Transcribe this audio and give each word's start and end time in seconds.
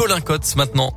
Colin 0.00 0.22
Cotte 0.22 0.56
maintenant. 0.56 0.94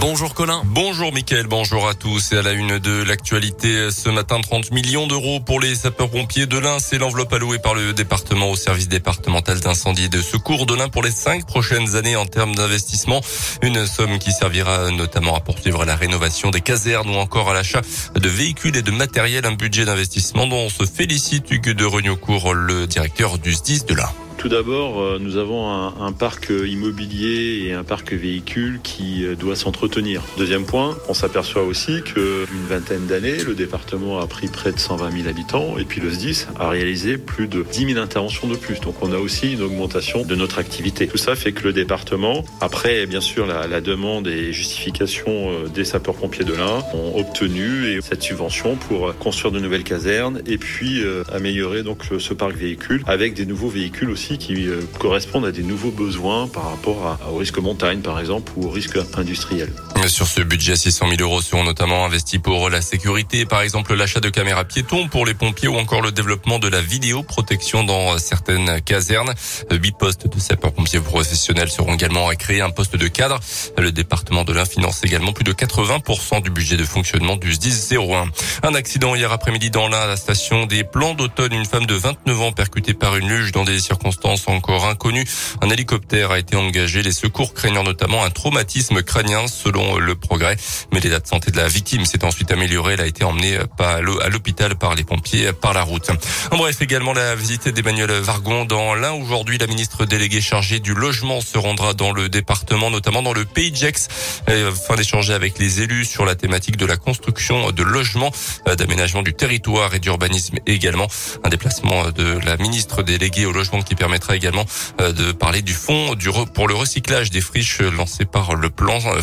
Bonjour 0.00 0.32
Colin. 0.32 0.62
Bonjour 0.66 1.12
Mickaël, 1.12 1.48
bonjour 1.48 1.88
à 1.88 1.94
tous. 1.94 2.30
Et 2.30 2.36
à 2.36 2.42
la 2.42 2.52
une 2.52 2.78
de 2.78 3.02
l'actualité 3.02 3.90
ce 3.90 4.08
matin, 4.10 4.40
30 4.40 4.70
millions 4.70 5.08
d'euros 5.08 5.40
pour 5.40 5.58
les 5.58 5.74
sapeurs-pompiers 5.74 6.46
de 6.46 6.56
l'Ain. 6.56 6.78
C'est 6.78 6.98
l'enveloppe 6.98 7.32
allouée 7.32 7.58
par 7.58 7.74
le 7.74 7.92
département 7.94 8.48
au 8.48 8.54
service 8.54 8.86
départemental 8.86 9.58
d'incendie 9.58 10.04
et 10.04 10.08
de 10.08 10.22
secours 10.22 10.66
de 10.66 10.76
l'Ain 10.76 10.88
pour 10.88 11.02
les 11.02 11.10
cinq 11.10 11.46
prochaines 11.46 11.96
années 11.96 12.14
en 12.14 12.26
termes 12.26 12.54
d'investissement. 12.54 13.22
Une 13.62 13.88
somme 13.88 14.20
qui 14.20 14.30
servira 14.30 14.92
notamment 14.92 15.34
à 15.34 15.40
poursuivre 15.40 15.84
la 15.84 15.96
rénovation 15.96 16.52
des 16.52 16.60
casernes 16.60 17.10
ou 17.10 17.14
encore 17.14 17.50
à 17.50 17.54
l'achat 17.54 17.80
de 18.14 18.28
véhicules 18.28 18.76
et 18.76 18.82
de 18.82 18.92
matériel. 18.92 19.44
Un 19.46 19.54
budget 19.54 19.84
d'investissement 19.84 20.46
dont 20.46 20.66
on 20.66 20.68
se 20.68 20.84
félicite 20.84 21.50
Hugues 21.50 21.72
de 21.72 21.84
Regnaucourt, 21.84 22.54
le 22.54 22.86
directeur 22.86 23.36
du 23.38 23.52
SDIS 23.52 23.82
de 23.84 23.94
l'Ain. 23.94 24.12
Tout 24.38 24.48
d'abord, 24.48 25.02
euh, 25.02 25.18
nous 25.20 25.36
avons 25.36 25.68
un, 25.68 26.12
parc 26.12 26.50
immobilier 26.50 27.64
et 27.66 27.72
un 27.72 27.82
parc 27.82 28.12
véhicule 28.12 28.78
qui 28.84 29.24
euh, 29.24 29.34
doit 29.34 29.56
s'entretenir. 29.56 30.22
Deuxième 30.38 30.64
point, 30.64 30.96
on 31.08 31.14
s'aperçoit 31.14 31.64
aussi 31.64 32.02
qu'une 32.02 32.46
vingtaine 32.68 33.06
d'années, 33.06 33.42
le 33.44 33.54
département 33.54 34.20
a 34.20 34.28
pris 34.28 34.46
près 34.46 34.70
de 34.70 34.78
120 34.78 35.10
000 35.10 35.28
habitants 35.28 35.76
et 35.76 35.84
puis 35.84 36.00
le 36.00 36.10
SDIS 36.10 36.46
a 36.56 36.68
réalisé 36.68 37.18
plus 37.18 37.48
de 37.48 37.64
10 37.64 37.94
000 37.94 37.98
interventions 37.98 38.46
de 38.46 38.54
plus. 38.54 38.78
Donc 38.78 38.94
on 39.02 39.12
a 39.12 39.16
aussi 39.16 39.54
une 39.54 39.62
augmentation 39.62 40.22
de 40.22 40.34
notre 40.36 40.60
activité. 40.60 41.08
Tout 41.08 41.18
ça 41.18 41.34
fait 41.34 41.50
que 41.50 41.64
le 41.64 41.72
département, 41.72 42.44
après 42.60 43.06
bien 43.06 43.20
sûr 43.20 43.44
la, 43.44 43.66
la 43.66 43.80
demande 43.80 44.28
et 44.28 44.52
justification 44.52 45.50
euh, 45.50 45.68
des 45.68 45.84
sapeurs-pompiers 45.84 46.44
de 46.44 46.54
l'Ain, 46.54 46.84
ont 46.94 47.18
obtenu 47.18 48.00
cette 48.02 48.22
subvention 48.22 48.76
pour 48.76 49.16
construire 49.16 49.52
de 49.52 49.58
nouvelles 49.58 49.82
casernes 49.82 50.42
et 50.46 50.58
puis 50.58 51.02
améliorer 51.32 51.82
donc 51.82 52.02
ce 52.18 52.34
parc 52.34 52.54
véhicule 52.54 53.02
avec 53.06 53.34
des 53.34 53.44
nouveaux 53.44 53.68
véhicules 53.68 54.10
aussi 54.10 54.27
qui 54.36 54.68
euh, 54.68 54.82
correspondent 54.98 55.46
à 55.46 55.52
des 55.52 55.62
nouveaux 55.62 55.90
besoins 55.90 56.48
par 56.48 56.70
rapport 56.70 57.18
au 57.32 57.36
risque 57.36 57.58
montagne, 57.58 58.00
par 58.00 58.20
exemple, 58.20 58.52
ou 58.56 58.66
au 58.66 58.70
risque 58.70 58.98
industriel. 59.16 59.72
Sur 60.06 60.26
ce 60.26 60.40
budget, 60.40 60.76
600 60.76 61.06
000 61.10 61.22
euros 61.22 61.42
seront 61.42 61.64
notamment 61.64 62.04
investis 62.04 62.40
pour 62.40 62.70
la 62.70 62.80
sécurité, 62.80 63.44
par 63.44 63.62
exemple 63.62 63.94
l'achat 63.94 64.20
de 64.20 64.28
caméras 64.28 64.64
piétons 64.64 65.08
pour 65.08 65.26
les 65.26 65.34
pompiers 65.34 65.68
ou 65.68 65.76
encore 65.76 66.00
le 66.00 66.12
développement 66.12 66.58
de 66.58 66.68
la 66.68 66.80
vidéoprotection 66.80 67.84
dans 67.84 68.16
certaines 68.18 68.80
casernes. 68.80 69.34
Huit 69.70 69.96
postes 69.98 70.26
de 70.26 70.40
sapeurs-pompiers 70.40 71.00
professionnels 71.00 71.68
seront 71.68 71.94
également 71.94 72.28
créés, 72.30 72.60
un 72.60 72.70
poste 72.70 72.96
de 72.96 73.06
cadre. 73.08 73.38
Le 73.76 73.92
département 73.92 74.44
de 74.44 74.52
l'Ain 74.52 74.64
finance 74.64 75.04
également 75.04 75.32
plus 75.32 75.44
de 75.44 75.52
80% 75.52 76.42
du 76.42 76.50
budget 76.50 76.76
de 76.76 76.84
fonctionnement 76.84 77.36
du 77.36 77.52
SDIS 77.52 77.94
01. 77.96 78.30
Un 78.62 78.74
accident 78.74 79.14
hier 79.14 79.30
après-midi 79.32 79.70
dans 79.70 79.88
l'Ain 79.88 80.00
à 80.00 80.06
la 80.06 80.16
station 80.16 80.66
des 80.66 80.84
Plans 80.84 81.14
d'automne. 81.14 81.52
Une 81.52 81.66
femme 81.66 81.86
de 81.86 81.94
29 81.94 82.40
ans 82.40 82.52
percutée 82.52 82.94
par 82.94 83.16
une 83.16 83.28
luge 83.28 83.52
dans 83.52 83.64
des 83.64 83.78
circonstances 83.78 84.48
encore 84.48 84.86
inconnues. 84.86 85.26
Un 85.60 85.70
hélicoptère 85.70 86.30
a 86.30 86.38
été 86.38 86.56
engagé. 86.56 87.02
Les 87.02 87.12
secours 87.12 87.52
craignant 87.52 87.82
notamment 87.82 88.24
un 88.24 88.30
traumatisme 88.30 89.02
crânien 89.02 89.46
selon 89.48 89.87
le 89.96 90.14
progrès. 90.14 90.56
Mais 90.92 91.00
l'état 91.00 91.20
de 91.20 91.26
santé 91.26 91.50
de 91.50 91.56
la 91.56 91.68
victime 91.68 92.04
s'est 92.04 92.24
ensuite 92.24 92.50
amélioré. 92.50 92.94
Elle 92.94 93.00
a 93.00 93.06
été 93.06 93.24
emmenée 93.24 93.58
à 93.78 94.28
l'hôpital 94.28 94.76
par 94.76 94.94
les 94.94 95.04
pompiers 95.04 95.52
par 95.52 95.72
la 95.72 95.82
route. 95.82 96.10
En 96.50 96.56
bref, 96.56 96.82
également 96.82 97.12
la 97.12 97.34
visite 97.34 97.68
d'Emmanuel 97.68 98.10
Vargon 98.10 98.64
dans 98.64 98.94
l'Ain. 98.94 99.12
Aujourd'hui, 99.12 99.58
la 99.58 99.66
ministre 99.66 100.04
déléguée 100.04 100.40
chargée 100.40 100.80
du 100.80 100.94
logement 100.94 101.40
se 101.40 101.58
rendra 101.58 101.94
dans 101.94 102.12
le 102.12 102.28
département, 102.28 102.90
notamment 102.90 103.22
dans 103.22 103.32
le 103.32 103.44
Pays 103.44 103.74
Gex, 103.74 104.08
afin 104.46 104.96
d'échanger 104.96 105.32
avec 105.32 105.58
les 105.58 105.82
élus 105.82 106.04
sur 106.04 106.24
la 106.24 106.34
thématique 106.34 106.76
de 106.76 106.86
la 106.86 106.96
construction 106.96 107.70
de 107.70 107.82
logements, 107.82 108.32
d'aménagement 108.66 109.22
du 109.22 109.32
territoire 109.32 109.94
et 109.94 110.00
d'urbanisme 110.00 110.58
également. 110.66 111.06
Un 111.44 111.48
déplacement 111.48 112.10
de 112.10 112.38
la 112.44 112.56
ministre 112.56 113.02
déléguée 113.02 113.46
au 113.46 113.52
logement 113.52 113.82
qui 113.82 113.94
permet 113.94 114.08
permettra 114.08 114.36
également 114.36 114.64
euh, 115.02 115.12
de 115.12 115.32
parler 115.32 115.60
du 115.60 115.74
fonds 115.74 116.16
pour 116.54 116.66
le 116.66 116.74
recyclage 116.74 117.28
des 117.30 117.42
friches 117.42 117.80
lancé 117.80 118.24
par 118.24 118.54
le 118.54 118.70
plan 118.70 118.98
euh, 119.04 119.20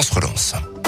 France 0.00 0.14
Relance. 0.14 0.79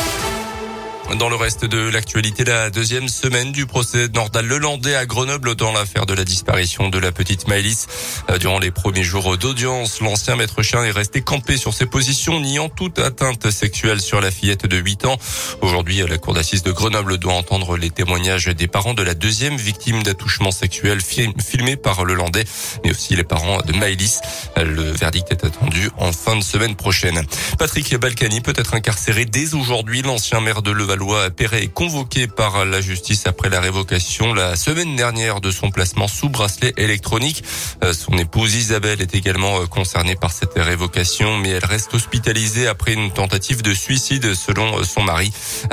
Dans 1.19 1.29
le 1.29 1.37
reste 1.37 1.67
de 1.67 1.91
l'actualité, 1.91 2.43
la 2.45 2.71
deuxième 2.71 3.07
semaine 3.07 3.53
du 3.53 3.67
procès 3.67 4.09
Nordal 4.09 4.47
Lelandais 4.47 4.95
à 4.95 5.05
Grenoble 5.05 5.55
dans 5.55 5.71
l'affaire 5.71 6.07
de 6.07 6.15
la 6.15 6.25
disparition 6.25 6.89
de 6.89 6.99
la 6.99 7.13
petite 7.13 7.49
Maëlys. 7.49 7.87
Euh, 8.31 8.39
durant 8.39 8.59
les 8.59 8.71
premiers 8.71 9.03
jours 9.03 9.37
d'audience, 9.37 10.01
l'ancien 10.01 10.37
maître 10.37 10.63
chien 10.63 10.83
est 10.85 10.91
resté 10.91 11.21
campé 11.21 11.59
sur 11.59 11.75
ses 11.75 11.85
positions, 11.85 12.41
niant 12.41 12.71
toute 12.71 12.99
atteinte 12.99 13.51
sexuelle 13.51 14.01
sur 14.01 14.23
la 14.23 14.31
fillette 14.31 14.67
de 14.67 14.79
8 14.79 15.05
ans. 15.05 15.19
Aujourd'hui, 15.61 16.03
la 16.09 16.17
cour 16.17 16.33
d'assises 16.33 16.63
de 16.63 16.73
Grenoble 16.73 17.19
doit 17.19 17.35
entendre 17.35 17.77
les 17.77 17.91
témoignages 17.91 18.47
des 18.47 18.67
parents 18.67 18.95
de 18.95 19.03
la 19.03 19.13
deuxième 19.13 19.57
victime 19.57 20.03
d'attouchement 20.03 20.51
sexuel 20.51 21.01
filmé 21.03 21.77
par 21.77 22.07
Lelandais, 22.07 22.45
mais 22.85 22.91
aussi 22.91 23.17
les 23.17 23.25
parents 23.25 23.59
de 23.61 23.73
Maëlys. 23.75 24.21
Le 24.57 24.91
verdict 24.91 25.31
est 25.31 25.45
attendu 25.45 25.91
en 25.99 26.13
fin 26.13 26.37
de 26.37 26.43
semaine 26.43 26.75
prochaine. 26.75 27.23
Patrick 27.59 27.95
Balkany 27.97 28.41
peut 28.41 28.55
être 28.57 28.73
incarcéré 28.73 29.27
dès 29.27 29.53
aujourd'hui. 29.53 30.01
L'ancien 30.01 30.41
maire 30.41 30.63
de 30.63 30.71
Levallois 30.71 31.02
loi 31.03 31.31
Perret 31.31 31.65
est 31.65 31.73
convoqué 31.73 32.29
par 32.29 32.65
la 32.65 32.81
justice 32.81 33.27
après 33.27 33.51
la 33.51 33.61
révocation 33.61 34.35
la 34.35 34.55
semaine 34.55 34.95
dernière 34.95 35.41
de 35.41 35.51
son 35.51 35.73
placement 35.73 36.07
sous 36.07 36.29
bracelet 36.29 36.73
électronique. 36.77 37.43
Euh, 37.83 37.93
son 37.93 38.17
épouse 38.19 38.55
Isabelle 38.55 39.03
est 39.03 39.17
également 39.17 39.61
euh, 39.61 39.67
concernée 39.67 40.15
par 40.15 40.31
cette 40.31 40.55
révocation, 40.55 41.39
mais 41.39 41.49
elle 41.49 41.65
reste 41.65 41.93
hospitalisée 41.93 42.69
après 42.69 42.93
une 42.93 43.11
tentative 43.11 43.63
de 43.63 43.75
suicide 43.75 44.35
selon 44.35 44.79
euh, 44.79 44.85
son 44.85 45.03
mari. 45.03 45.33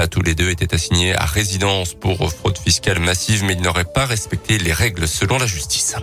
Tous 0.09 0.23
les 0.23 0.33
deux 0.33 0.49
étaient 0.49 0.73
assignés 0.73 1.15
à 1.15 1.25
résidence 1.25 1.93
pour 1.93 2.31
fraude 2.31 2.57
fiscale 2.57 2.99
massive, 2.99 3.43
mais 3.43 3.53
ils 3.53 3.61
n'auraient 3.61 3.85
pas 3.85 4.07
respecté 4.07 4.57
les 4.57 4.73
règles 4.73 5.07
selon 5.07 5.37
la 5.37 5.45
justice. 5.45 5.95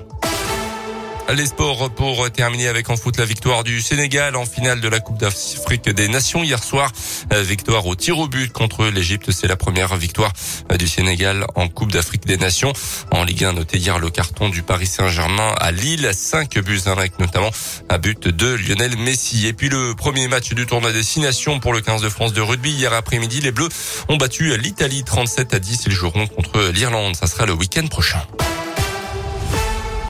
Les 1.34 1.46
sports 1.46 1.90
pour 1.90 2.30
terminer 2.30 2.68
avec 2.68 2.88
en 2.88 2.96
foot 2.96 3.16
la 3.18 3.24
victoire 3.24 3.64
du 3.64 3.80
Sénégal 3.80 4.36
en 4.36 4.46
finale 4.46 4.80
de 4.80 4.88
la 4.88 5.00
Coupe 5.00 5.18
d'Afrique 5.18 5.88
des 5.88 6.06
Nations 6.06 6.44
hier 6.44 6.62
soir. 6.62 6.92
Euh, 7.32 7.42
victoire 7.42 7.84
au 7.86 7.96
tir 7.96 8.18
au 8.18 8.28
but 8.28 8.52
contre 8.52 8.86
l'Égypte. 8.86 9.32
C'est 9.32 9.48
la 9.48 9.56
première 9.56 9.96
victoire 9.96 10.32
euh, 10.70 10.76
du 10.76 10.86
Sénégal 10.86 11.44
en 11.56 11.68
Coupe 11.68 11.90
d'Afrique 11.90 12.26
des 12.26 12.36
Nations. 12.36 12.72
En 13.10 13.24
Ligue 13.24 13.44
1, 13.44 13.54
noté 13.54 13.78
hier 13.78 13.98
le 13.98 14.08
carton 14.08 14.48
du 14.48 14.62
Paris 14.62 14.86
Saint-Germain 14.86 15.52
à 15.58 15.72
Lille. 15.72 16.08
5 16.14 16.60
buts 16.60 16.82
avec 16.86 17.18
notamment 17.18 17.50
un 17.88 17.98
but 17.98 18.28
de 18.28 18.54
Lionel 18.54 18.96
Messi. 18.96 19.48
Et 19.48 19.52
puis 19.52 19.68
le 19.68 19.94
premier 19.94 20.28
match 20.28 20.54
du 20.54 20.64
tournoi 20.64 20.92
destination 20.92 21.58
pour 21.58 21.72
le 21.72 21.80
15 21.80 22.02
de 22.02 22.08
France 22.08 22.34
de 22.34 22.40
rugby. 22.40 22.70
Hier 22.70 22.92
après-midi, 22.92 23.40
les 23.40 23.50
Bleus 23.50 23.68
ont 24.08 24.16
battu 24.16 24.56
l'Italie 24.56 25.02
37 25.02 25.54
à 25.54 25.58
10. 25.58 25.82
Ils 25.86 25.92
joueront 25.92 26.28
contre 26.28 26.70
l'Irlande. 26.72 27.16
Ça 27.16 27.26
sera 27.26 27.46
le 27.46 27.52
week-end 27.52 27.86
prochain. 27.88 28.22